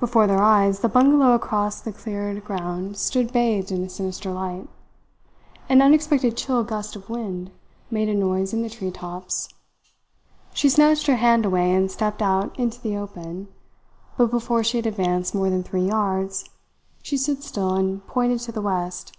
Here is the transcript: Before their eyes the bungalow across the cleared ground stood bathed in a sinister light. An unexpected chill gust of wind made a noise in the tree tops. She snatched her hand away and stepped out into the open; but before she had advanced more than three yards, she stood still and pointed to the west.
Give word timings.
Before 0.00 0.26
their 0.26 0.42
eyes 0.42 0.80
the 0.80 0.88
bungalow 0.88 1.32
across 1.32 1.80
the 1.80 1.92
cleared 1.92 2.44
ground 2.44 2.96
stood 2.96 3.32
bathed 3.32 3.70
in 3.70 3.84
a 3.84 3.88
sinister 3.88 4.32
light. 4.32 4.66
An 5.68 5.80
unexpected 5.80 6.36
chill 6.36 6.64
gust 6.64 6.96
of 6.96 7.08
wind 7.08 7.52
made 7.88 8.08
a 8.08 8.14
noise 8.14 8.52
in 8.52 8.62
the 8.62 8.68
tree 8.68 8.90
tops. 8.90 9.48
She 10.54 10.68
snatched 10.68 11.06
her 11.06 11.14
hand 11.18 11.46
away 11.46 11.72
and 11.72 11.88
stepped 11.88 12.20
out 12.20 12.58
into 12.58 12.80
the 12.80 12.96
open; 12.96 13.46
but 14.16 14.32
before 14.32 14.64
she 14.64 14.76
had 14.78 14.86
advanced 14.86 15.36
more 15.36 15.50
than 15.50 15.62
three 15.62 15.86
yards, 15.86 16.50
she 17.04 17.16
stood 17.16 17.44
still 17.44 17.74
and 17.76 18.04
pointed 18.08 18.40
to 18.40 18.50
the 18.50 18.62
west. 18.62 19.16